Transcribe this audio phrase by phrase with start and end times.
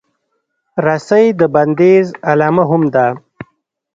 [0.85, 3.07] رسۍ د بندیز علامه هم ده.